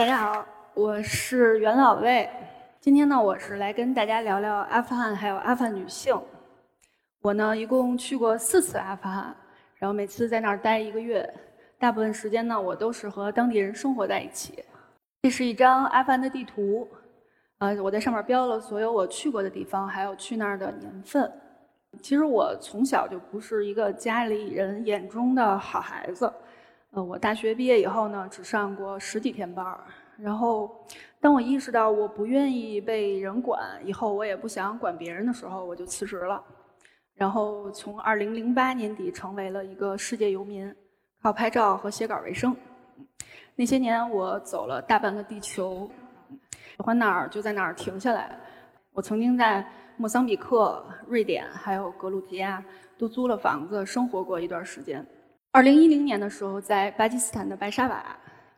[0.00, 2.26] 大家好，我是袁老魏。
[2.80, 6.18] 今天呢，我是来跟大家聊聊阿富汗还有阿富汗女性。
[7.20, 9.36] 我呢，一共去过四次阿富汗，
[9.74, 11.30] 然后每次在那儿待一个月，
[11.78, 14.64] 大部分时间呢，我都是和当地人生活在一起。
[15.20, 16.88] 这是一张阿富汗的地图，
[17.58, 21.30] 呃，我在上面标了所有我去过的地方，还有去那儿的年份。
[22.00, 26.32] 其实我从小就不是一个家里人眼中的好孩子。
[26.92, 29.84] 呃，我大学毕业以后呢，只上过十几天班儿。
[30.18, 30.84] 然后，
[31.20, 36.42] 当我意识到我不愿意被人管，以后我也不想管别人的时候，我就辞职了。
[37.14, 40.74] 然后从2008年底成为了一个世界游民，
[41.22, 42.56] 靠拍照和写稿为生。
[43.54, 45.88] 那些年我走了大半个地球，
[46.76, 48.36] 喜欢哪儿就在哪儿停下来。
[48.92, 49.64] 我曾经在
[49.96, 52.64] 莫桑比克、瑞典还有格鲁吉亚
[52.98, 55.06] 都租了房子生活过一段时间。
[55.52, 58.04] 2010年的时候，在巴基斯坦的白沙瓦。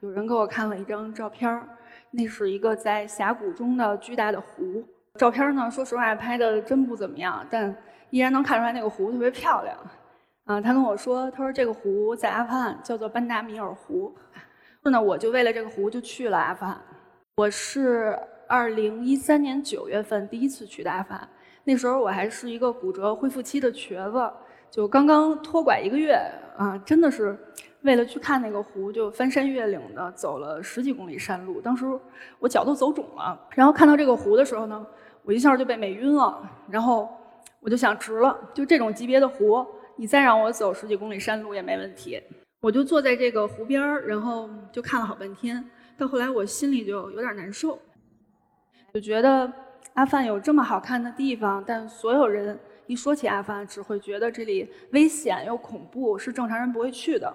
[0.01, 1.67] 有人给我看了一张照片儿，
[2.11, 4.85] 那是一个在峡谷中的巨大的湖。
[5.15, 7.75] 照片呢，说实话拍的真不怎么样，但
[8.11, 9.75] 依然能看出来那个湖特别漂亮。
[10.45, 14.15] 啊，他跟我说，他说这个湖在阿富汗叫做班达米尔湖。
[14.83, 16.79] 那我就为了这个湖就去了阿富汗。
[17.37, 18.19] 我是
[18.49, 21.27] 2013年9月份第一次去的阿富汗，
[21.65, 24.31] 那时候我还是一个骨折恢复期的瘸子，
[24.73, 26.15] 就刚刚脱拐一个月
[26.57, 27.39] 啊，真的是。
[27.83, 31.61] 为了去看那个湖，就翻山越岭的走了十几公里山路。
[31.61, 31.85] 当时
[32.39, 33.39] 我脚都走肿了。
[33.57, 34.87] 然后看到这个湖的时候呢，
[35.25, 36.49] 我一下就被美晕了。
[36.71, 37.11] 然后
[37.59, 42.23] 我就想，值了，就这种级别的湖，你再让我走十几公里山路也没问题。
[42.61, 45.63] 我就坐在这个湖边儿，然后就看了好半天。
[45.99, 47.77] 到后来我心里就有点难受，
[48.95, 49.53] 就觉得
[49.95, 52.57] 阿富汗有这么好看的地方，但所有人
[52.93, 57.35] 一说起阿富汗，只会觉得这里危险又恐怖，是正常人不会去的。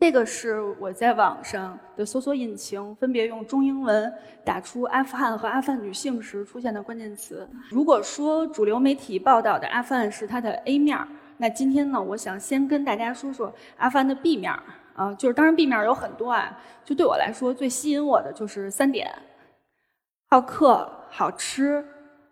[0.00, 4.10] 这个是我在网上的搜索引擎分别用中英文
[4.46, 7.46] 打出阿富汗和阿富汗女性时出现的关键词。
[7.68, 14.62] 如果说主流媒体报道的阿富汗是它的 A 面儿，那今天呢，我想先跟大家说说阿富汗的 B 面儿
[14.94, 19.12] 啊，就是当然 B 面有很多啊，就对我来说最吸引我的就是三点：
[20.30, 21.84] 好客、好吃、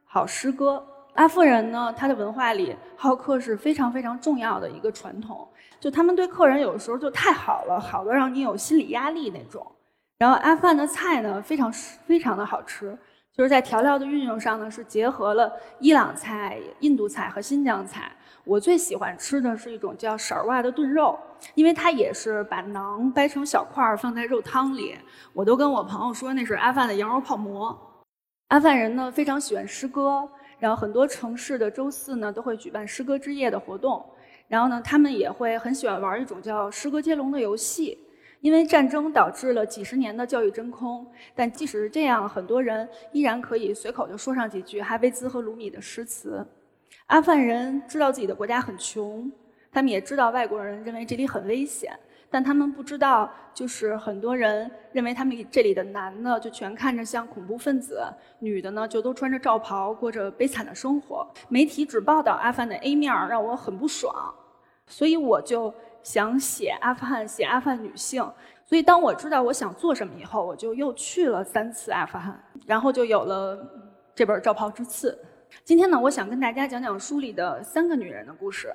[0.07, 0.83] 好诗歌。
[1.17, 5.47] 阿富人呢，他的文化里好客是非常非常重要的一个传统。
[5.81, 9.67] 就他们对客人有时候就太好了，好的让你有心理压力那种。
[10.19, 12.97] 然后阿富汗的菜呢，非常非常的好吃，
[13.35, 18.11] 就是在调料的运用上呢，是结合了伊朗菜、印度菜和新疆菜。
[18.45, 21.19] 我最喜欢吃的是一种叫勺儿的炖肉，
[21.55, 24.97] 因为它也是把馕掰成小块儿放在肉汤里。
[25.33, 27.77] 我都跟我朋友说那是阿富汗的羊肉泡馍。
[28.49, 30.29] 阿富汗人呢非常喜欢诗歌。
[30.59, 34.05] 然后很多城市的周四呢都会举办诗歌之夜的活动，
[34.49, 37.99] 然后呢他们也会很喜欢玩一种叫诗歌接龙的游戏。
[38.43, 46.47] 因为战争导致了几十年的教育真空，但即使是这样，很多人依然可以随口就说上几句哈维兹和鲁米的诗词。
[47.07, 49.33] 阿富汗人知道自己的国家很穷，
[49.73, 51.99] 他们也知道外国人认为这里很危险。
[52.31, 58.03] 但他们不知道，就是很多人认为他们这里的男的就全看着像恐怖分子，
[58.41, 61.27] 女的呢就都穿着罩袍过着悲惨的生活。
[61.49, 64.13] 媒体只报道阿富汗的 A 面儿，让我很不爽，
[64.87, 65.73] 所以我就
[66.03, 68.29] 想写阿富汗，写阿富汗女性。
[68.65, 73.57] 所以当我知道我想做什么以后，我就又去了三次阿富汗，然后就有了
[74.15, 75.13] 这本《罩袍之刺》。
[75.65, 78.75] 今天呢，我想跟大家讲讲书里的三个女人的故事。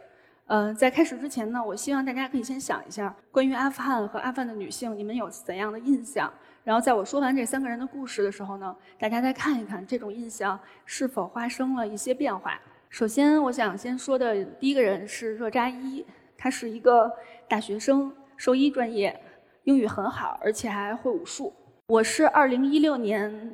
[0.51, 6.29] 嗯，在开始之前呢，我希望大家可以先想一下，关于阿富汗和阿富汗的女性，你们有怎样的印象？
[6.65, 12.59] 然后在我说完这三个人的故事的时候呢，大家再看一看这种印象是否发生了一些变化。
[12.89, 16.05] 首先，我想先说的第一个人是热扎伊，
[16.37, 17.09] 她是一个
[17.47, 19.17] 大学生，兽医专业，
[19.63, 21.53] 英语很好，而且还会武术。
[21.87, 23.53] 我是2016年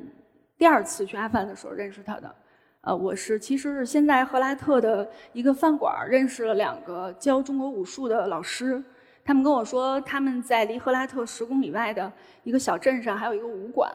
[0.58, 2.34] 第二次去阿富汗的时候认识他的。
[2.82, 8.82] 呃，我是其实是先在赫拉特的一个饭馆认识了两个教中国武术的老师，
[9.24, 12.10] 他们跟我说他们在离赫拉特十公里外的
[12.44, 13.92] 一个小镇上还有一个武馆，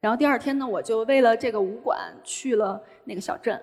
[0.00, 3.58] 然后第二天呢，我就为了这个武馆去了那个小镇，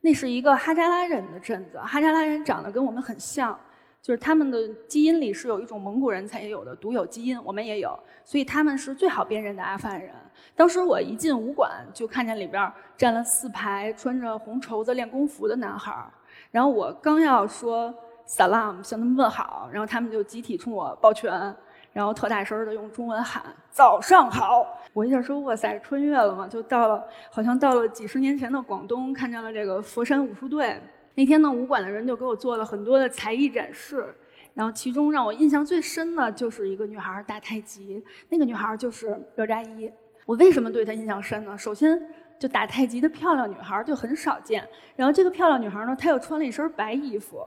[0.00, 3.58] 那是一个哈扎拉人的镇子，哈扎拉人长得跟我们很像。
[4.00, 10.14] 就是他们的基因里是有一种蒙古人才有的独有基因，我们也有，所以他们是最好辨认的阿富汗人。
[10.54, 16.10] 当时我一进武馆，就看见里边站了四排穿着红绸子练功服的男孩儿，
[16.50, 17.92] 然后我刚要说
[18.26, 21.54] salam 向他们问好，然后他们就集体冲我抱拳，
[21.92, 24.64] 然后特大声的用中文喊早上好。
[24.94, 30.80] 我一下说哇塞，穿越了嘛，就到了，好像到了几十年前的广东，看见了这个佛山武术队。
[31.18, 34.14] 那天呢，武馆的人就给我做了很多的才艺展示，
[34.54, 39.90] 然后其中让我印象最深的就是一个女孩打太极，那个女孩就是热扎伊。
[40.26, 41.58] 我为什么对她印象深呢？
[41.58, 42.00] 首先，
[42.38, 44.64] 就打太极的漂亮女孩就很少见。
[44.94, 47.44] 然后这个漂亮女孩呢，她又穿了一身白衣服。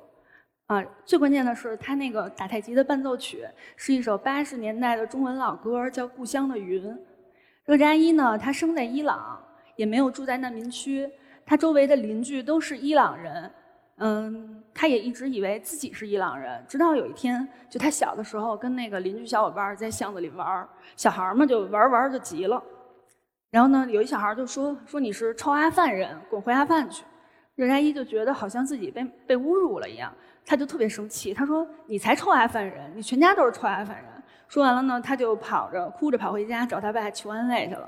[0.65, 3.45] 啊，最关键的是，她那个打太极的伴奏曲
[3.77, 6.85] 是一首八十年代的中文老歌，叫《故乡的云》。
[7.63, 9.41] 热扎伊呢，她生在伊朗，
[9.77, 11.09] 也没有住在难民区。
[11.45, 13.49] 她周围的邻居都是伊朗人。
[14.03, 22.59] 嗯，他也一直以为自己是伊朗人，直到有一天，就他小的时候跟那个邻居小伙伴在巷子里玩小孩嘛就玩玩就急了，
[23.51, 27.03] 然后呢，有一小孩就说说你是臭阿富汗人，滚回阿富汗去。
[27.53, 30.11] 热扎伊就觉得好像自己被被侮辱了一样，
[30.43, 34.05] 他就特别生气，他说你才臭阿富汗人，你全家都是臭阿富汗人。
[34.47, 37.87] 说完了呢，他就跑着哭着跑回家找他爸求安慰去了。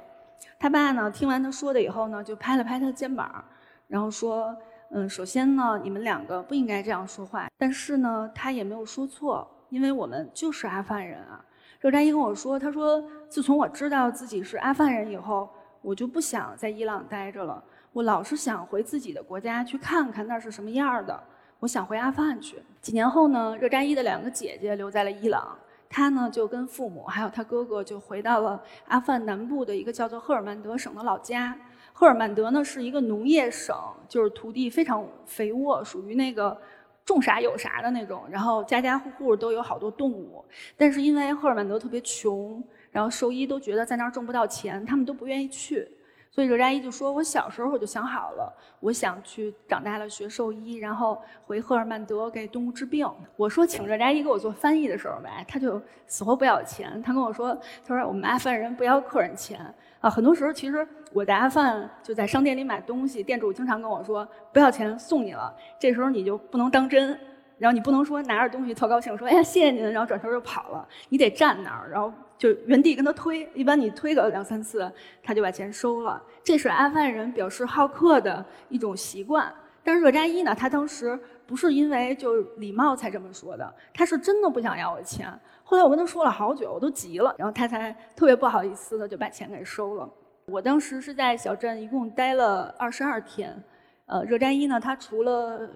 [0.60, 3.44] 他爸呢听完他说的以后呢，就拍了拍他的肩膀，
[3.88, 4.56] 然后说。
[4.96, 7.48] 嗯，首先呢，你们两个不应该这样说话。
[7.58, 11.44] 但是呢，他也没有说错，因为我们就是阿富汗人啊。
[11.80, 15.50] 热扎伊跟我说，他说，自从我知道自己是阿富汗人以后，
[15.82, 17.62] 我就不想在伊朗待着了。
[17.92, 21.24] 我老是想回自己的国家去看看那是什么样的。
[21.60, 22.62] 我想回阿富汗去。
[22.80, 25.58] 几年后呢，热扎伊的两个姐姐留在了伊朗，
[25.90, 31.58] 他呢就跟父母还有他哥哥就回到了阿富汗南部的一个叫做赫尔曼德省的老家。
[31.94, 33.76] 赫尔曼德呢是一个农业省，
[34.10, 36.60] 就是土地非常肥沃，属于那个
[37.06, 38.24] 种啥有啥的那种。
[38.30, 40.44] 然后家家户户都有好多动物，
[40.76, 42.62] 但是因为赫尔曼德特别穷，
[42.92, 45.88] 然后兽医都觉得在那儿挣不到钱，他们都不愿意去。
[46.32, 53.08] 所以热扎伊就说：“我小时候我就想好了，我想去长大了学兽医，然后回赫尔曼德给动物治病。”
[53.38, 57.00] 我说：“请热扎伊给我做翻译的时候呗，他就死活不要钱。
[57.04, 57.56] 他跟我说
[57.86, 59.60] ：‘他说我们阿富汗人不要客人钱
[60.00, 67.18] 啊。’很多时候其实我在阿富汗就在商店里买东西，店主经常跟我说不要钱送你了，这时候你就不能当真。”
[67.60, 70.86] 然后你不能说拿着东西特高兴说哎呀谢谢您，然后转头就跑了。
[71.10, 73.48] 你得站那儿，然后就原地跟他推。
[73.54, 76.22] 一般你推个两三次，他就把钱收了。
[76.44, 79.54] 这是阿富汗人表示好客的一种习惯。
[79.82, 85.32] 但是热扎伊呢，他当时不是因为就礼貌才这么说的，他是真的不想要我钱。
[85.64, 90.10] 后来我跟他说了好久，我都急了，然后他才特别不好意思的就把钱给收了。
[90.46, 93.62] 我当时是在小镇一共待了二十二天。
[94.06, 95.70] 呃，热扎伊呢，他除了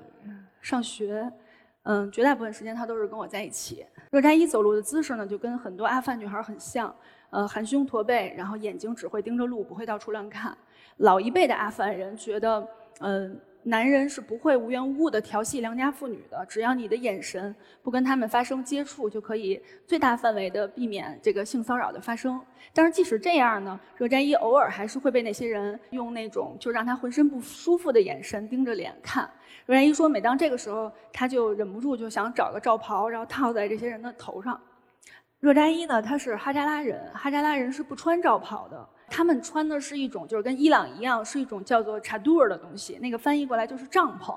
[0.62, 1.32] 上学。
[1.84, 3.86] 嗯，绝大部分时间他都是跟我在一起。
[4.12, 6.94] 热扎伊走路的姿势呢，就跟很多阿富汗女孩很像，
[7.30, 10.58] 呃，含胸驼背，然后眼睛只会盯着路，不会到处乱看。
[10.98, 12.68] 老一辈的阿富汗人觉得，
[13.00, 13.40] 嗯。
[13.68, 17.54] 男人是不会无缘无故的调戏良家妇女的，只要你的眼神
[17.84, 22.40] 不跟他们发生接触，就可以最大范围的避免这个性骚扰的发生。
[22.74, 29.30] 但是即使这样呢，热扎伊偶尔还是会被那些人用那种就让他浑身不舒服的眼神盯着脸看。
[29.66, 34.58] 热扎伊说，每当这个时候，他就忍不住就想找个罩袍，然后套在这些人的头上。
[35.40, 38.90] 热扎伊呢，他是哈扎拉人，哈扎拉人是不穿罩袍的。
[39.08, 42.98] 他们穿的是一种，就是跟伊朗一样，是一种叫做查杜尔的东西。
[43.00, 44.36] 那个翻译过来就是帐篷。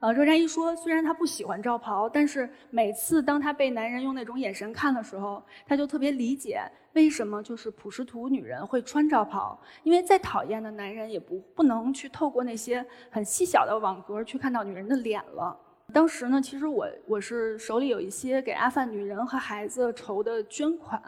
[0.00, 6.60] 呃，热扎伊说，虽然他不喜欢罩袍，但是每次当他被男人用那种眼神看的时候，他就特别理解
[6.94, 9.56] 为什么就是普什图女人会穿罩袍。
[9.84, 15.56] 因为再讨厌的男人也不不能去透过那些很细小的网格去看到女人的脸了。
[15.92, 21.00] 当时呢，其实我我是手里有一些给阿富汗女人和孩子筹的捐款。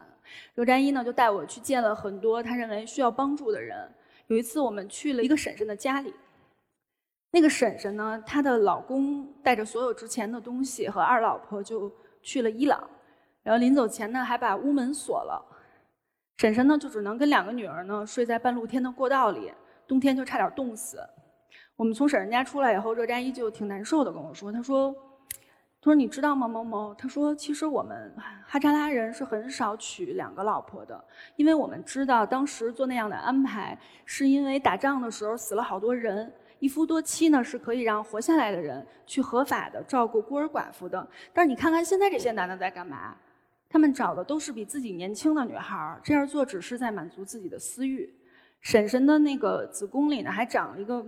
[0.54, 3.88] 刘占一呢，就带我去见了很多他认为需要帮助的人。
[4.26, 6.12] 有一次，我们去了一个婶婶的家里，
[7.30, 12.88] 那个婶婶呢，她的老公带着所有值钱的东西和二老婆就去了伊朗，
[13.42, 15.44] 然后临走前呢，还把屋门锁了。
[16.38, 19.52] 婶婶呢，就只能跟两个女儿呢睡在半露天的过道里，
[19.86, 20.98] 冬天就差点冻死。
[21.76, 24.94] 我们从婶婶家出来以后，热扎依就挺难受的，跟我说，他说。
[25.80, 26.94] 他说：“你知道吗，某某？
[26.94, 28.10] 他说，其实我们
[28.46, 31.04] 哈扎拉人是很少娶两个老婆的，
[31.36, 41.06] 因为我们知道当时做那样的安排，是因为打仗的时候死了好多人，一夫多妻呢是可以让活下来的人去合法的照顾孤儿寡妇的。
[41.34, 43.14] 但是你看看现在这些男的在干嘛？
[43.68, 48.10] 他们找的都是比自己年轻的女孩儿，这样做只是在满足自己的私欲。
[48.62, 51.04] 婶婶的那个子宫里呢，还长了一个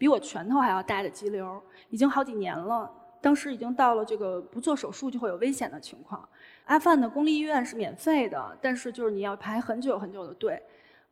[0.00, 2.90] 比我拳头还要大的肌瘤，已经好几年了。”
[3.20, 6.26] 当时已经到了这个不做手术就会有危险的情况。
[6.64, 10.58] 阿富汗的公立医院是免费的，但是就是你要排很久很久的队，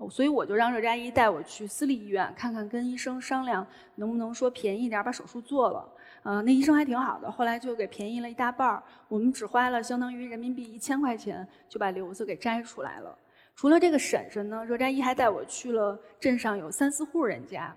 [0.09, 3.67] 所以我就让热扎伊带我去私立医院看看，跟医生商量
[3.97, 5.87] 能不能说便宜点把手术做了。
[6.23, 13.15] 呃，那医生还挺好的，后来就给便宜了一大半儿，我们只花了相当于人民币一千块钱就把瘤子给摘出来了。
[13.55, 17.77] 除了这个婶婶呢，热扎伊还带我去了镇上有三四户人家，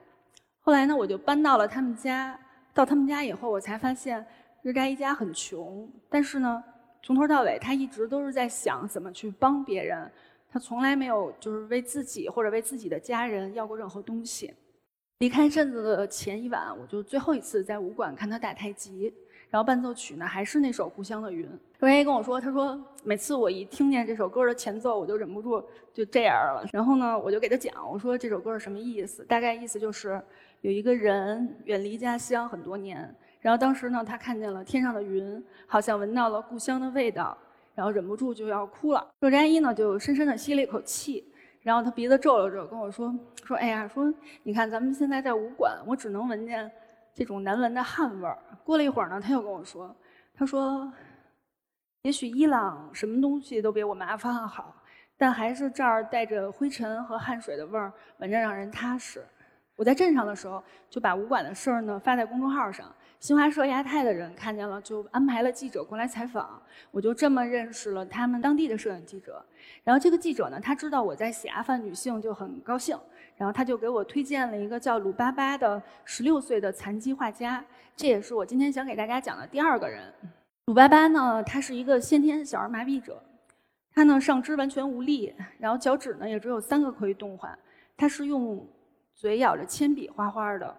[0.61, 2.39] 后来呢我就搬到了他们家。
[2.73, 4.25] 到他们家以后，我才发现
[4.61, 6.63] 日干一家很穷，但是呢，
[7.03, 10.09] 从头到尾，他一直都是在想怎么去帮别人，
[10.49, 14.53] 他从来没有就是为自己或者为自己的家人要过任何东西。
[15.17, 19.13] 离开镇子的前一晚，我就最后一次在武馆看他打太极。
[19.51, 21.45] 然后伴奏曲呢，还是那首《故乡的云》。
[21.77, 25.61] 周爷跟我说，他说每次我一听见这首歌的前奏，我就忍不住
[25.93, 26.65] 就这样了。
[26.71, 29.25] 然后呢，我就给他讲，我说这首歌是什么意思？
[29.25, 30.21] 大概意思就是
[30.61, 37.37] 有一个人远离家乡很多年，然后当时呢，他看见了天上的云，好像闻到了故乡的味道，
[37.75, 39.05] 然后忍不住就要哭了。
[39.19, 41.25] 若扎伊呢，就深深地吸了一口气，
[41.61, 46.71] 然后他鼻子皱了皱，跟我说说，哎呀，说你看咱们现在在武馆，我只能闻见。
[47.13, 48.37] 这种难闻的汗味儿。
[48.63, 49.95] 过了一会儿呢，他又跟我说
[50.33, 50.91] ：“他说，
[52.03, 54.75] 也许伊朗什么东西都比我们阿富汗好，
[55.17, 59.25] 但还是这儿带着灰尘和汗水的味儿，闻着让人踏实。”
[59.77, 62.93] 我在镇上的时候，就把武馆的事儿呢发在公众号上。
[63.21, 66.59] 新华社亚太的人看见了，就安排了记者过来采访。
[66.89, 69.45] 我就这么认识了他们当地的摄影记者。
[69.83, 72.97] 然后这个记者呢，他知道我在写阿富汗女性，就很高兴。
[73.37, 77.63] 然后他就给我推荐了一个叫鲁巴巴的十六岁的残疾画家，
[77.95, 80.11] 这也是我今天想给大家讲的第二个人。
[80.65, 83.21] 鲁巴巴呢，他是一个先天小儿麻痹者，
[83.93, 87.55] 他呢上肢完全无力，然后脚趾呢也只有三个可以动换，
[87.95, 88.67] 他是用
[89.13, 90.75] 嘴咬着铅笔画画的。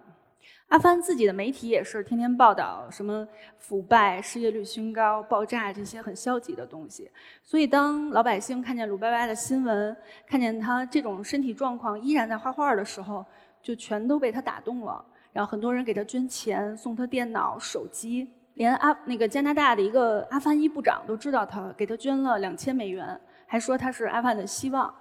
[0.69, 3.27] 阿帆自己的媒体也是天天报道什么
[3.59, 7.11] 腐败、失业率新高、爆炸这些很消极的东西。
[7.43, 9.95] 所以，当老百姓看见鲁巴巴的新闻，
[10.27, 13.25] 看见他这种身体状况依然在画画的时候，
[13.63, 15.05] 就全都被他打动了。
[15.33, 24.95] 然后，很多人给他捐钱，送他电脑、手机，连阿那个加拿大的一个阿凡伊部长都知道他，给他捐了两千美元，还说他是阿凡的希望。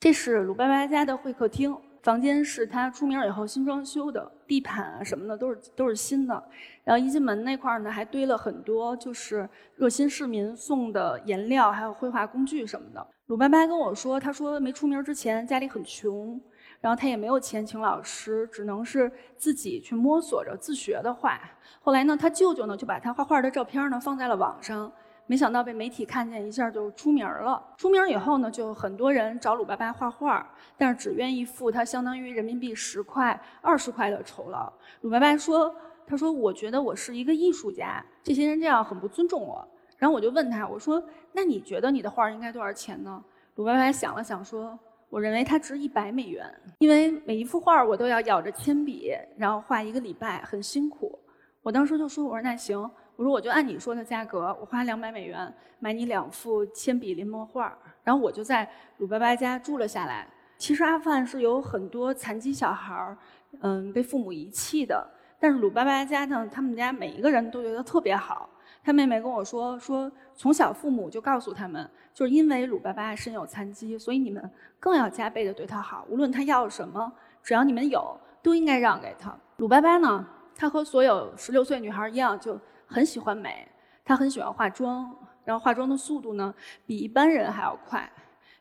[0.00, 1.76] 这是鲁巴巴家的会客厅。
[2.02, 6.42] 房间是他出名以后新装修的，地毯啊什么的都是都是新的。
[6.82, 13.06] 然后一进门那块儿呢，还堆了很多就是热心市民送的颜料，还有绘画工具什么的。
[13.26, 16.40] 鲁班巴跟我说，他说没出名之前家里很穷，
[16.80, 21.40] 然后他也没有钱请老师，只能是自己去摸索着自学的画。
[21.80, 24.92] 后来呢，他舅舅呢就把他画画的照片呢放在了网上。
[25.26, 27.62] 没想到被媒体看见，一下就出名了。
[27.78, 34.70] 出名以后呢，就很多人找鲁巴巴画画，但是只愿意付他相当于人民币十块、二十块的酬劳。
[35.00, 35.74] 鲁巴巴说
[36.06, 41.02] ：“他说我觉得我是一个艺术家，这些人这样很不尊重我。”然后我就问他：“我说
[41.32, 43.24] 那你觉得你的画应该多少钱呢？”
[43.54, 51.18] 鲁巴巴想了想说：“我认为它值一百美元，因为每一幅画我都要咬着铅笔，然后画一个礼拜，很辛苦。”
[51.62, 52.90] 我当时就说：“我说那行。”
[53.22, 60.26] 我说我就按你说的价格，我花两百美元买你两幅铅笔临摹画然后我就在鲁巴巴家住了下来。
[60.58, 63.16] 其实阿富汗是有很多残疾小孩儿，
[63.60, 65.08] 嗯，被父母遗弃的。
[65.38, 68.50] 但是鲁巴巴家呢，他们家每一个人都觉得特别好。
[68.82, 74.50] 他妹妹跟我说，说从小父母就告诉他们，就是因为鲁巴巴身有残疾，所以你们
[74.80, 76.04] 更要加倍的对他好。
[76.08, 79.32] 无论他要什么，只要你们有，都应该让给他。
[79.58, 80.26] 鲁巴巴呢，
[80.56, 82.58] 他和所有十六岁女孩一样，就。
[82.92, 83.66] 很喜欢美，
[84.04, 85.10] 她很喜欢化妆，
[85.44, 86.54] 然后化妆的速度呢
[86.86, 88.10] 比一般人还要快。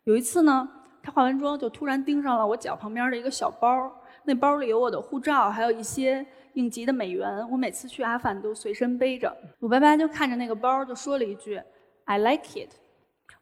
[0.05, 0.67] 有一次呢，
[1.03, 3.91] 她化完妆就突然盯上了我脚旁边的一个小包，
[4.23, 7.47] 那包里有我的护照，还有一些应急的美元。
[7.51, 9.35] 我每次去阿富汗都随身背着。
[9.59, 11.61] 鲁巴巴就看着那个包，就说了一句
[12.05, 12.71] “I like it”。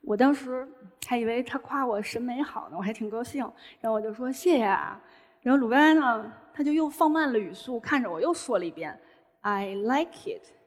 [0.02, 0.68] 我当时
[1.06, 3.42] 还以为他夸我审美好呢，我还挺高兴。
[3.80, 5.00] 然后我就说谢谢啊。
[5.42, 8.98] 然后鲁班呢，他就又放慢了语速，看着我又说了一遍
[9.42, 10.59] “I like it”。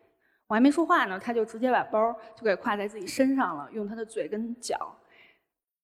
[0.52, 4.94] 我还没说话呢，他就直接把包就给挎在自己身上了，用他的嘴跟脚。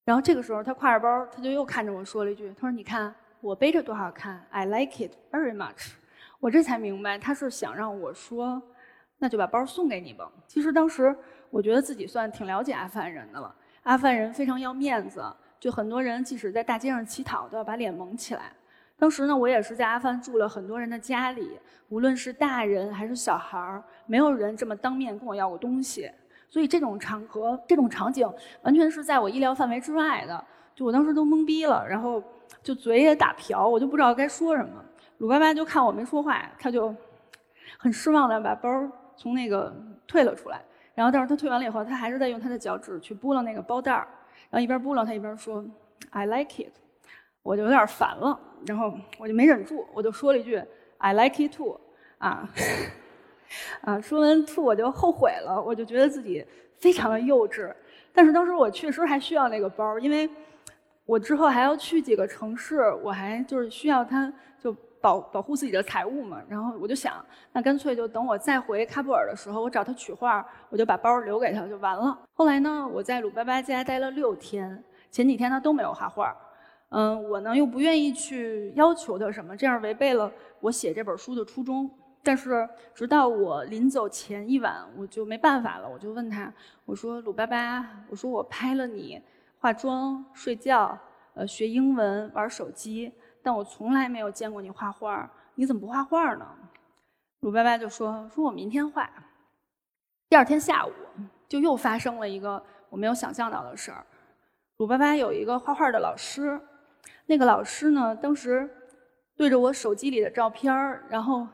[0.05, 5.93] 然后这个时候，他挎着包，他就又看着我说了一句：“他说你看我背着多好看，I like it very much。”
[6.39, 8.63] 我这才明白，他是想让我说
[9.17, 11.17] ：“那就把包送给你吧。”其实当时
[11.49, 13.57] 我觉得自己算挺了解阿富汗人的了。
[13.85, 15.25] 阿富汗人非常要面子，
[15.59, 18.53] 就很多人即使在大街上乞讨，都要把脸蒙起来。
[18.99, 26.11] 当时呢，我也是在阿富汗住了很多人的家里，无论是大人还是小孩儿，没有人这么当面跟我要过东西。
[26.51, 28.29] 所以这种场合、这种场景，
[28.63, 30.45] 完全是在我意料范围之外的。
[30.75, 32.23] 就我当时都懵逼了，然后
[32.63, 34.85] 就嘴也打瓢，我就不知道该说什么。
[35.19, 36.95] 鲁爸爸就看我没说话，他就
[37.79, 38.69] 很失望的把包
[39.15, 39.75] 从那个
[40.07, 40.61] 退了出来。
[40.95, 44.09] 然后，但是他退完了以后，他还是在用他的脚趾去拨弄那个包袋儿，
[44.51, 45.65] 然后一边拨弄他一边说
[46.11, 46.73] ：“I like it。”
[47.49, 48.39] 我就有点烦了。
[48.67, 50.63] 然后我就没忍住，我就说了一句
[50.99, 51.81] "I like it too"，
[52.19, 52.47] 啊，
[53.81, 56.45] 啊，说完 "too" 我就后悔了，我就觉得自己
[56.77, 57.73] 非常的幼稚。
[58.13, 60.29] 但是当时我确实还需要那个包，因为
[61.07, 66.43] 我之后还要去几个城市，我还就是需要它就保保护自己的财物嘛。
[66.49, 72.19] 然后我就想，那干脆就等我再回喀布尔的时候，我找他取画，我就把包留给他就完了。
[72.35, 76.37] 后来呢，我在鲁巴巴家待了六天，前几天他都没有画画。
[76.91, 81.91] 嗯，我呢又不愿意去要求他什么，这样违背了我写这本书的初衷。
[82.23, 86.53] 但是直到我临走前一晚，我就没办法了，我就问他，
[86.85, 89.23] 我说鲁巴巴，我说我拍了你
[89.61, 90.99] 化妆、睡觉、
[91.35, 96.47] 呃学英文、玩手机，但我从来没有见过你画画，你怎么不画画呢？
[97.41, 99.09] 鲁巴巴就说，说我明天画。
[100.29, 100.93] 第二天下午
[101.47, 104.05] 就又发生了一个我没有想象到的事儿，
[104.79, 106.61] 鲁巴巴有一个画画的老师。
[107.31, 108.69] 那个老师呢，当时
[109.37, 111.47] 对着我手机里的照片儿，然后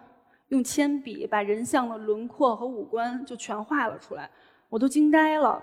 [0.48, 4.30] 用铅笔把人像的轮廓和五官就全画了出来，
[4.68, 5.60] 我都惊呆了。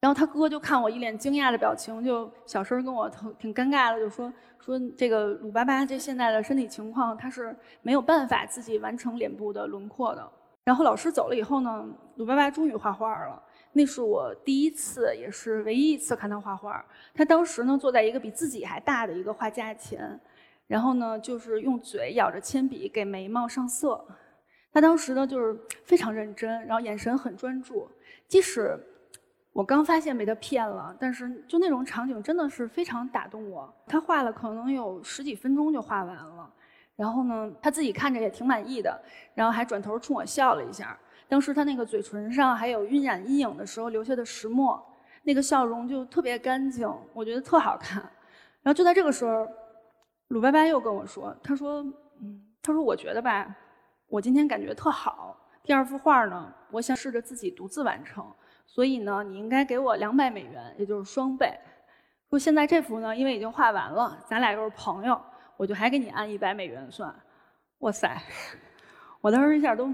[0.00, 3.08] 然后他哥就看我一脸惊讶的表情，就小声跟我
[3.38, 10.28] 挺尴尬的，就说说这个鲁巴巴这现在的身体情况，他是没有办法自己完成脸部的轮廓的。
[10.64, 13.40] 然后老师走了以后呢，鲁巴巴终于画画了。
[13.76, 16.84] 那是我第一次，也是唯一一次看他画画。
[17.12, 20.18] 他当时呢，坐在一个比自己还大的一个画架前，
[20.68, 24.06] 然后呢，就是用嘴咬着铅笔给眉毛上色。
[24.72, 27.88] 他当时呢，就是非常认真，然后眼神很专注。
[28.28, 28.78] 即使
[29.52, 33.72] 我刚发现被他骗了，但是就那种场景真的是非常打动我。
[33.88, 36.48] 他画了可能有十几分钟就画完了，
[36.94, 39.02] 然后呢，他自己看着也挺满意的，
[39.34, 40.96] 然后还转头冲我笑了一下。
[41.28, 44.80] 当时他那个嘴唇上还有晕染阴影的时候留下的石墨，
[45.22, 48.00] 那个笑容就特别干净，我觉得特好看。
[48.62, 49.48] 然后就在这个时候，
[50.28, 51.82] 鲁拜拜又跟我说：“他说，
[52.20, 53.54] 嗯，他说我觉得吧，
[54.08, 55.36] 我今天感觉特好。
[55.62, 58.24] 第二幅画呢，我想试着自己独自完成，
[58.66, 61.52] 所以呢，你应该给我两百美元，也就是双倍。
[62.30, 65.20] 说现在这幅呢，因为已经画完了，咱俩又是朋友，
[65.56, 67.14] 我就还给你按一百美元算。
[67.78, 68.16] 哇塞，
[69.20, 69.92] 我当时一下都。”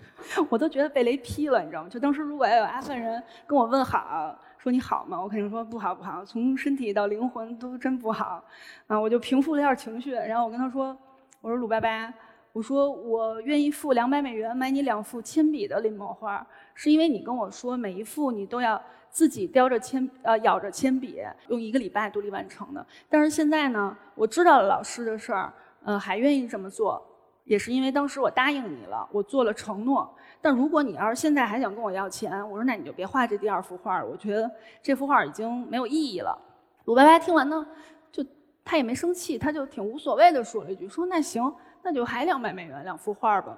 [0.48, 1.88] 我都觉得被雷劈了，你知道吗？
[1.88, 5.20] 就当时如果要有阿富汗人跟我问好，说你好吗？
[5.20, 8.42] 我肯定说不好不好，从身体到灵魂都真不好，
[8.86, 10.96] 啊，我就平复了一下情绪，然后我跟他说，
[11.40, 12.12] 我说鲁拜拜，
[12.52, 22.86] 我说我愿意付两百美元买你两幅铅笔的临摹画，是因为你跟我说每一幅你都要自己叼着铅呃咬着铅笔，用一个礼拜独立完成的。
[23.10, 25.52] 但是现在呢，我知道了老师的事儿，
[25.82, 27.04] 呃，还愿意这么做。
[27.44, 30.14] 也是因为当时我答应你了，我做了承诺。
[30.40, 34.06] 但如果你要是现在还想跟我要钱，我说那你就别画这第二幅画了。
[34.06, 34.50] 我觉得
[34.82, 36.36] 这幅画已经没有意义了。
[36.84, 37.64] 鲁白白听完呢，
[38.10, 38.24] 就
[38.64, 43.56] 他也没生气，他就挺无所谓的说了一句：“说那行，那就还两百美元两幅画吧。”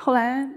[0.00, 0.48] 后来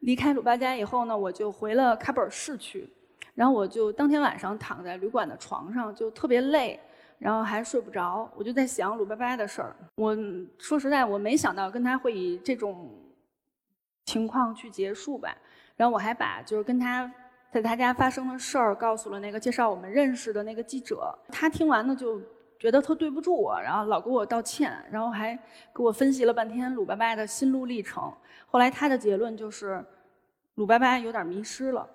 [0.00, 2.88] 离开鲁巴家以后呢，我就回了喀布尔市区，
[3.34, 6.78] 然后我就当天晚上躺在旅馆的床上，就特别累。
[7.24, 9.74] 然后还睡不着，我就在想鲁拜拜的事儿。
[9.94, 10.14] 我
[10.58, 12.94] 说实在，我没想到跟他会以这种
[14.04, 15.34] 情况去结束吧。
[15.74, 17.10] 然后我还把就是跟他
[17.50, 21.18] 在他家发生的事儿告诉了那个介绍我们认识的那个记者。
[21.30, 22.20] 他听完呢，就
[22.58, 25.34] 觉得特对不住我，然后老给我道歉，然后还
[25.74, 28.12] 给我分析了半天鲁拜拜的心路历程。
[28.44, 29.82] 后来他的结论就是
[30.56, 31.88] 鲁拜拜有点迷失了。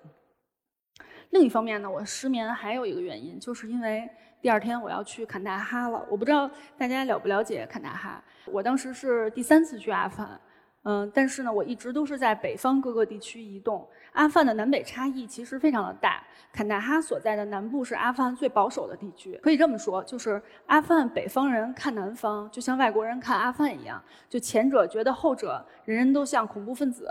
[1.28, 4.10] 另一方面呢，我失眠还有一个原因，就是因为。
[4.40, 8.22] 第二天我要去坎大哈了，我不知道大家了不了解坎大哈。
[8.46, 10.40] 我当时是第三次去阿富汗，
[10.84, 13.86] 嗯，但是呢，我一直都是在北方各个地区移动。
[14.12, 16.22] 阿富汗的南北差异其实非常的大，
[16.52, 27.10] 坎大哈所在的南部是阿富汗最保守的地区，可以这么说，就是阿富汗北方人看南方，就像外国人看阿富汗一样，就前者觉得后者人人都像恐怖分子。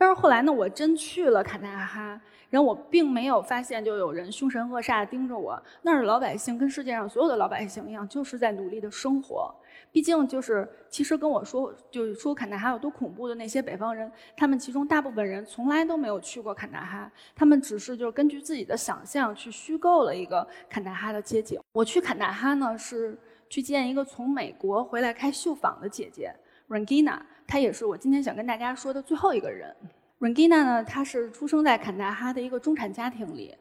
[0.00, 2.18] 但是后来呢，我真去了坎大哈。
[2.48, 5.62] 然后我并没有发现，就有人凶神恶煞盯着我。
[5.82, 9.54] 那儿的老百姓跟世界上所有的老百姓一样，就是在努力的生活。
[9.92, 21.60] 毕竟，就是其实跟我说，就是说坎大哈有多恐怖的那些北方人，他们其中大部分人从来都没有去过坎大哈，他们只是就是根据自己的想象去虚构了一个坎大哈的街景。
[21.72, 23.16] 我去坎大哈呢，是
[23.50, 26.34] 去见一个从美国回来开绣坊的姐姐
[26.68, 29.74] Rangina，他也是我今天想跟大家说的最后一个人。
[30.20, 33.52] Rangina 呢，他是出生在坎大哈的一个中产家庭里。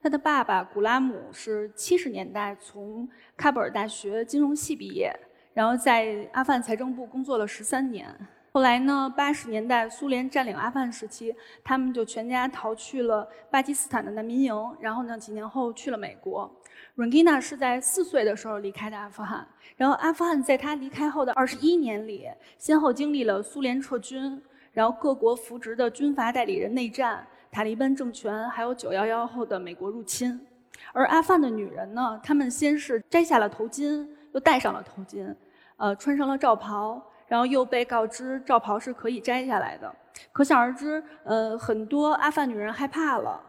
[0.00, 5.12] 他的爸爸古拉姆是七十年代从喀布尔大学金融系毕业，
[5.54, 8.06] 然后在阿富汗财政部工作了十三年。
[8.54, 11.34] 后来呢，八十年代苏联占领阿富汗时期，
[11.64, 14.54] 他们就全家逃去了巴基斯坦的难民营。
[14.78, 16.54] 然后呢，几年后去了美国。
[16.94, 19.48] Rangina 是在四岁的时候离开的阿富汗。
[19.74, 24.38] 然后阿富汗在他离开后的二十一年里，先后经历了苏联撤军。
[24.74, 30.38] 然后各国扶植的军阀代理人内战、塔利班政权，还有九幺幺后的美国入侵。
[30.92, 35.34] 而阿富汗的女人呢，她们先是摘下了头巾，又戴上了头巾，
[35.78, 39.90] 呃，穿上了罩袍，然后又被告知罩袍是可以摘下来的。
[40.32, 43.40] 可想而知，呃，很多阿富汗女人害怕了，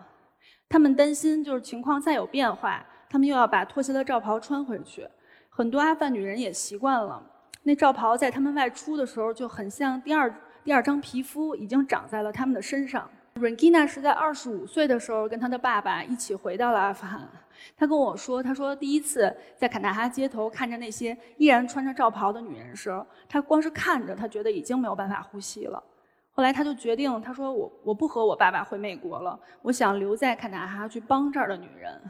[0.70, 5.06] 她们担心就是情况再有变化，她们又要把脱下的罩袍穿回去。
[5.50, 7.22] 很多阿富汗女人也习惯了，
[7.64, 13.10] 那罩袍在她们外出的时候就很像第二第二张皮肤，已经长在了她们的身上。
[13.36, 17.28] Rangina 是在二十五岁的时候跟她的爸爸一起回到了阿富汗。
[17.76, 22.90] 他跟我说，他说第一次在坎大哈街头看着那些依然穿着罩袍的女人时，
[23.28, 25.82] 他光是看着，他觉得已经没有办法呼吸了。
[26.32, 32.02] 后来他就决定，他说我我不和我爸爸回美国了，我想留在坎大哈去帮这儿的女人。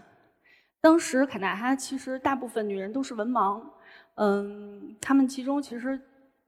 [0.80, 3.62] 当时坎大哈其实大部分女人都是文盲，
[4.16, 6.00] 嗯，她们其中其实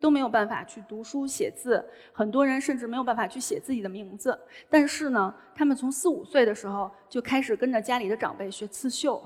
[0.05, 4.39] 都没有办法去读书写字，很多人甚至没有办法去写自己的名字。
[4.69, 9.19] 但是呢，他们从四五岁的时候就开始跟着家里的长辈学刺绣，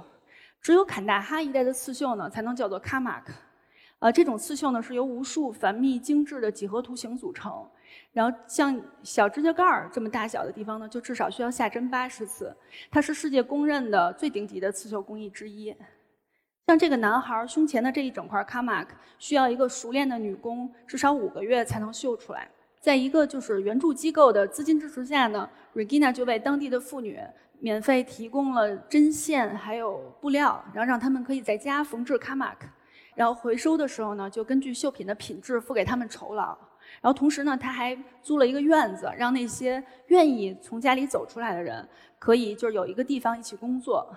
[0.62, 3.34] 只有坎大哈一带的刺绣呢，才能叫做卡马克。
[4.00, 7.52] 呃，这种刺绣呢是由无数繁密精致的几何图形组成。
[8.14, 12.56] 然后像小指甲盖儿这么大小的地方呢，就至少需要下针八十次。
[12.90, 15.76] 它是世界公认的最顶级的刺绣工艺之一。
[16.70, 22.48] 像这个男孩胸前的这一整块卡玛克，需要一个熟练的女工至少五个月才能绣出来。
[22.80, 27.20] 在一个就是援助机构的资金支持下呢，Regina 就为当地的妇女
[27.58, 32.68] 免费提供了针线还有布料，然后让他们可以在家缝制卡玛克。
[33.16, 36.56] 然后回收的时候呢，就根据绣品的品质付给他们酬劳。
[37.02, 41.84] 然后同时呢，他还租了一个院子，让那些愿意从家里走出来的人，
[42.20, 44.08] 可以就是有一个地方一起工作。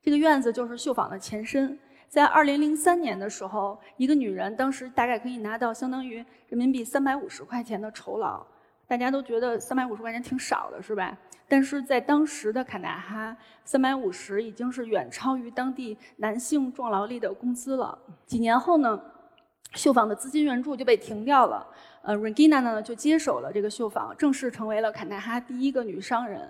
[0.00, 1.76] 这个院子就是绣坊的前身。
[2.08, 6.16] 在二零零三年的时候，一个女人当时大概可以拿到相当于
[6.48, 8.44] 人民币三百五十块钱的酬劳。
[8.88, 11.18] 大家都觉得三百五十块钱挺少的，是吧？
[11.48, 17.98] 但是在当时的坎大哈，三百五十已经是远超于当地男性重劳力的工资了。
[18.26, 19.00] 几年后呢，
[19.74, 21.66] 绣坊的资金援助就被停掉了。
[22.02, 26.48] 呃，Regina 呢就接手了这个绣坊，正式成为了坎大哈第一个女商人。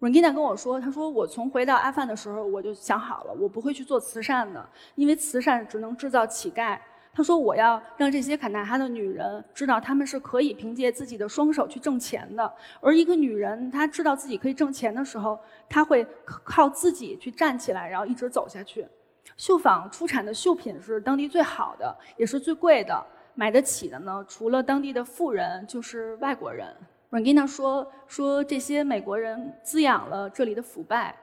[0.00, 6.78] Regina 跟我说，她说我从回到阿富汗的时候，我就想好了，我不会去做慈善的，因为慈善只能制造乞丐。
[7.12, 12.52] 她说我要让这些坎大哈的女人知道，她们是可以凭借自己的双手去挣钱的。
[12.80, 15.36] 而一个女人，她知道自己可以挣钱的时候，
[15.68, 18.86] 她会靠自己去站起来，然后一直走下去。
[19.36, 23.04] 绣坊出产的绣品是当地最好的，也是最贵的。
[23.34, 26.72] 买得起的呢，除了当地的富人，就是外国人。
[27.10, 31.16] Rangina 说说这些美国人滋养了这里的腐败，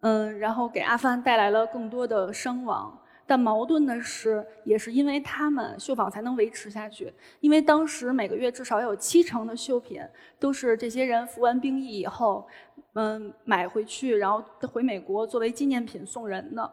[0.00, 3.00] 嗯，然后给阿富汗带来了更多的伤亡。
[3.26, 7.10] 但矛盾的是，也是因为他们绣坊才能维持下去。
[7.40, 10.02] 因为当时每个月至少有七成的绣品
[10.38, 12.46] 都是这些人服完兵役以后，
[12.92, 16.70] 嗯，买回去，然后回美国作为纪念品送人的。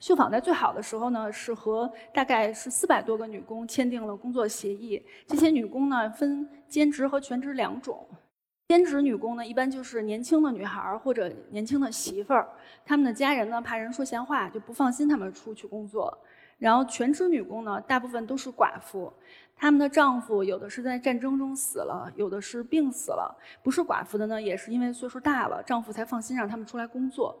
[0.00, 5.04] 绣坊在最好的时候呢，是和大概是四百多个女工签订了工作协议。
[5.26, 8.06] 这些女工呢，分兼职和全职两种。
[8.68, 12.48] 兼职女工呢，一般就是年轻的女孩儿或者年轻的媳妇儿，
[12.84, 16.16] 她们的家人呢怕人说闲话，就不放心她们出去工作。
[16.58, 19.12] 然后全职女工呢，大部分都是寡妇，
[19.56, 23.36] 她们的丈夫有的是在战争中死了，有的是病死了。
[23.62, 27.36] 不是寡妇的呢，也是因为岁数大了，丈夫才放心让她们出来工作。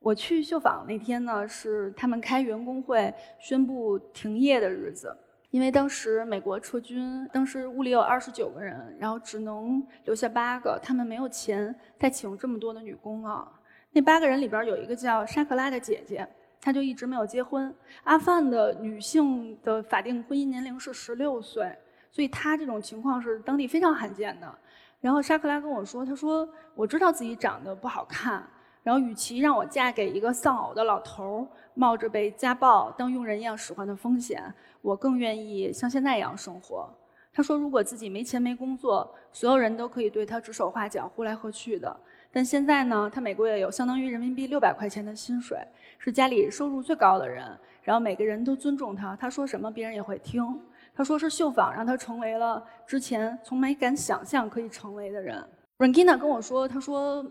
[0.00, 5.14] 我去绣坊那天呢，是他们开员工会宣布停业的日子，
[5.50, 13.46] 因为当时美国撤军，当时屋里有二十九个人，然后只能留下八个，他们没有钱再请这么多的女工了。
[13.90, 16.26] 那八个人里边有一个叫沙克拉的姐姐，
[16.60, 17.74] 她就一直没有结婚。
[18.04, 21.76] 阿富汗的女性的法定婚姻年龄是十六岁，
[22.12, 24.58] 所以她这种情况是当地非常罕见的。
[25.00, 28.48] 然后沙克拉跟我说，她说我知道自己长得不好看。
[28.88, 34.42] 然后，与其让我嫁给一个丧偶的老头儿，冒着被家暴、当佣人一样使唤的风险，
[34.80, 36.88] 我更愿意像现在一样生活。
[37.30, 41.94] 他说，如果自己没钱没工作，所有人都可以对他指手画脚、呼来喝去的。
[42.32, 45.58] 但现在呢，他每个月有相当于人民币六百块钱的薪水，
[45.98, 47.44] 是家里收入最高的人。
[47.82, 50.58] 然后每个人都尊重他，他说什么别人也会听。
[50.94, 55.46] 他说是绣坊让他成为了之前从没敢想象可以成为的人。
[55.76, 57.24] Rangina 跟我说，他说，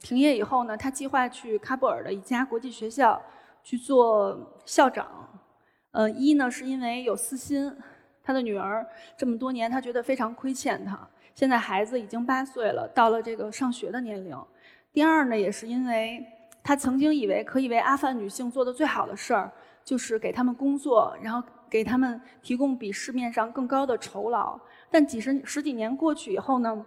[0.00, 3.20] 停业以后呢，他计划去喀布尔的一家国际学校
[3.62, 5.06] 去做校长。
[5.92, 7.74] 呃，一呢是因为有私心，
[8.22, 14.36] 他的女儿这么多年他觉得非常亏欠他，现在孩子已经八岁了，到了这个上学的年龄。
[14.92, 16.24] 第二呢，也是因为
[16.62, 19.50] 他曾经以为可以为阿富汗女性做的最好的事儿，
[19.84, 24.58] 就是给他们工作，然后给他们提供比市面上更高的酬劳。
[24.92, 26.84] 但几十十几年过去以后呢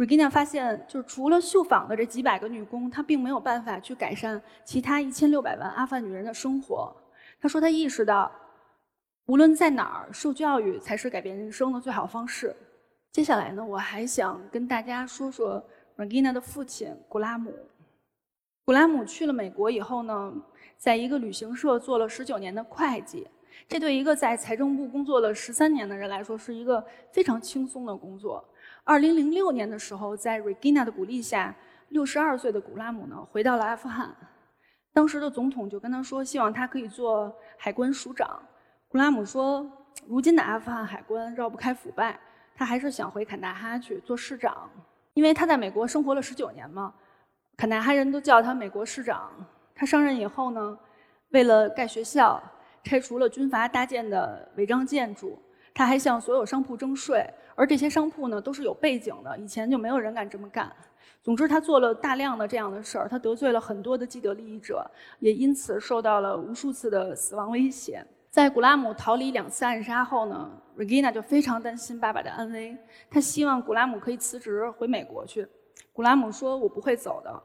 [0.00, 6.90] ？Regina 发现，就是除了绣坊的这几百个女工，她并没有办法去改善其他一千六百万阿富汗女人的生活。
[7.38, 8.32] 她说，她意识到，
[9.26, 12.56] 无论在哪儿受教育才是改变人生的最好方式。
[13.12, 15.62] 接下来呢，我还想跟大家说说
[15.98, 17.52] Regina 的父亲古拉姆。
[18.64, 20.32] 古拉姆去了美国以后呢，
[20.78, 23.28] 在一个旅行社做了十九年的会计。
[23.68, 26.82] 这对一个在财政部工作了十三年的人来说，是一个
[27.12, 28.42] 非常轻松的工作。
[28.90, 31.54] 二零零六年的时候，在 Regina 的鼓励下，
[31.90, 34.12] 六十二岁的古拉姆呢回到了阿富汗。
[34.92, 38.42] 当时的总统就跟他说，希望他可以做海关署长。
[38.88, 39.64] 古拉姆说，
[40.08, 42.18] 如今的阿富汗海关绕不开腐败，
[42.56, 44.68] 他还是想回坎大哈去做市长，
[45.14, 46.92] 因为他在美国生活了十九年嘛。
[47.56, 49.30] 坎大哈人都叫他美国市长。
[49.72, 50.76] 他上任以后呢，
[51.28, 52.42] 为了盖学校。
[52.82, 55.38] 拆除了军阀搭建的违章建筑，
[55.74, 57.24] 他还向所有商铺征税，
[57.60, 60.74] 而这些商铺呢都是有背景的，以前就没有人敢这么干。
[61.22, 68.02] 总之，他做了大量的这样的事儿，他得罪了很多的既得利益者，也因此受到了无数次的死亡威胁。
[68.30, 72.74] 在古拉姆逃离两次暗杀后呢，Regina 就非常担心爸爸的安危，
[73.10, 75.46] 他希望古拉姆可以辞职回美国去。
[75.92, 77.42] 古拉姆说：“我不会走的。”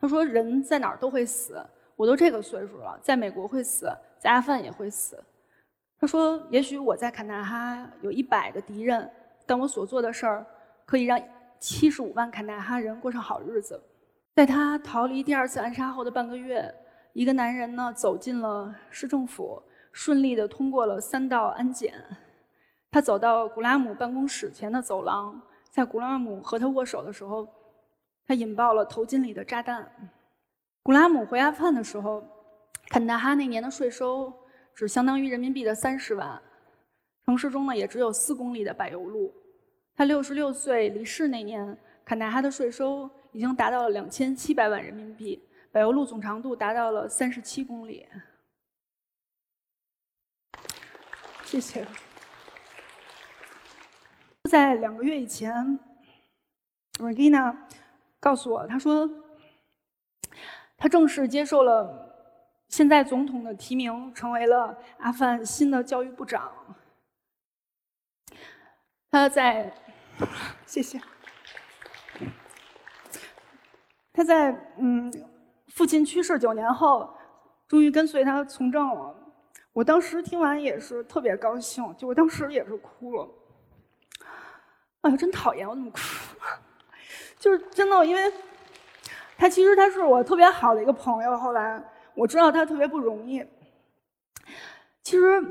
[0.00, 5.22] 他说：“人在哪儿都会死，我都这个岁数了，在美国会死。”在阿富汗也会死。
[6.00, 9.08] 他说：“也许我在坎大哈有一百个敌人，
[9.52, 10.46] 但我所做的事儿
[10.86, 11.20] 可以让
[11.58, 13.78] 七十五万坎大哈人过上好日子。”
[14.34, 16.74] 在他逃离第二次暗杀后的半个月，
[17.12, 19.62] 一个男人呢走进了市政府，
[19.92, 21.92] 顺利地通过了三道安检。
[22.90, 25.38] 他走到古拉姆办公室前的走廊，
[25.68, 27.46] 在古拉姆和他握手的时候，
[28.26, 29.86] 他引爆了头巾里的炸弹。
[30.82, 32.24] 古拉姆回阿富汗的时候。
[32.88, 34.30] 坎大哈那年的税收
[34.74, 36.42] 只相当于人民币的三十万，
[37.24, 39.32] 城市中呢也只有四公里的柏油路。
[40.02, 48.04] 他六十六岁离世那年，坎大哈的税收已经达到了两千七百万人民币，柏油路总长度达到了三十七公里。
[51.44, 51.86] 谢谢。
[54.50, 55.78] 在两个月以前
[56.94, 57.56] ，Regina
[58.18, 59.08] 告诉我，他说
[60.76, 62.12] 他正式接受了。
[62.70, 66.50] 现在总统的提名成为了阿富汗新的教育部长。
[69.12, 69.72] 他在，
[70.66, 71.00] 谢谢。
[74.12, 75.12] 他在嗯，
[75.68, 77.16] 父亲去世九年后，
[77.66, 79.14] 终于跟随他从政了。
[79.72, 83.28] 我当时听完也是特别高兴，就我当时也是哭了。
[85.02, 85.98] 哎呦，真讨厌，我怎么哭？
[87.38, 88.32] 就是真的，因为
[89.36, 91.82] 他其实他是我特别好的一个朋友，后来。
[92.14, 93.42] 我知道他特别不容易。
[95.02, 95.42] 其实，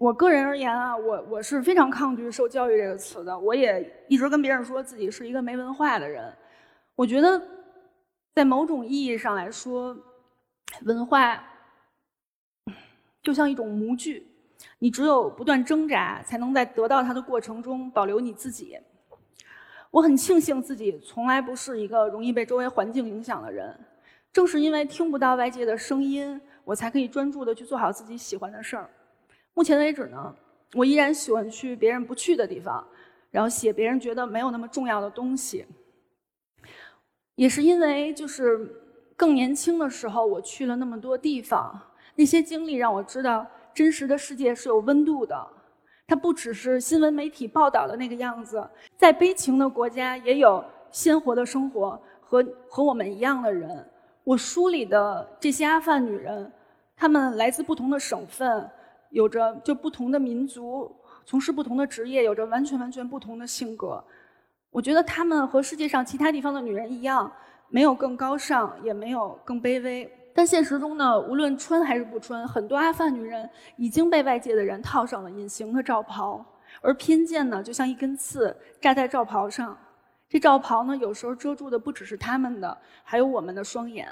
[0.00, 3.38] 我个人而言啊，我我是非常抗拒“受教育”这个词的。
[3.38, 6.34] 我也一直跟别人说自己是一个没文化的人。
[6.96, 7.38] 我觉得，
[8.34, 9.94] 在某种意义上来说，
[10.86, 11.44] 文化
[13.22, 14.26] 就像一种模具，
[14.78, 18.78] 你只有不断挣扎，才能在得到它的过程中保留你自己。
[19.90, 23.78] 我很庆幸自己从来不是一个容易被周围环境影响的人。
[24.32, 28.88] 正是因为听不到外界的声音，我才可以专注的去做好自己喜欢的事儿。
[29.54, 30.34] 目前为止呢，
[30.74, 32.86] 我依然喜欢去别人不去的地方，
[33.30, 35.66] 然后写别人觉得没有那么重要的东西。
[37.34, 38.70] 也是因为就是
[39.16, 41.80] 更年轻的时候，我去了那么多地方，
[42.14, 45.46] 那些经历让我知道，真实的世界是有温度的。
[46.06, 53.88] 它不只是新闻媒体报道的那个样子，在悲情的国家也有鲜活的生活和和我们一样的人。
[54.24, 56.50] 我书里的这些阿富汗女人，
[56.96, 58.68] 她们来自不同的省份，
[59.10, 60.90] 有着就不同的民族，
[61.24, 64.02] 从事不同的职业，有着完全完全不同的性格。
[64.70, 67.30] 我觉得她们和世界上其他地方的女人一样，
[67.68, 70.10] 没有更高尚，也没有更卑微。
[70.32, 76.44] 但现实中呢，无论穿还是不穿，很多阿富汗女人已经被外界的人套上了隐形的罩袍，
[76.80, 79.76] 而偏见呢，就像一根刺扎在罩袍上。
[80.28, 84.08] 这罩袍呢，有时候遮住的不只是他们的，还有我们的双眼。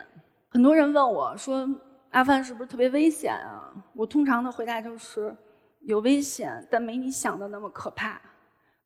[0.48, 1.64] 很多人问我说
[2.10, 5.36] ：“阿富汗是不是特别危险啊？”我通常的回答就是：
[5.80, 8.20] 有危险，但没你想的那么可怕。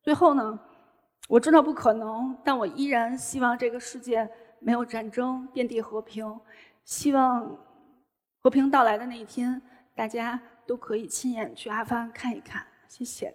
[0.02, 0.58] 最后呢，
[1.28, 6.40] 我知道不可能，但我依然希望这个世界没有战争，遍地和平。
[6.84, 7.56] 希望
[8.40, 9.62] 和平到来的那一天，
[9.94, 12.66] 大家都可以亲眼去阿富汗看一看。
[12.88, 13.32] 谢谢。